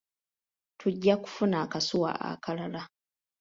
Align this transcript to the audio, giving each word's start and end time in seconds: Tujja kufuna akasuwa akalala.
Tujja 0.79 1.17
kufuna 1.17 1.61
akasuwa 1.61 2.21
akalala. 2.21 2.87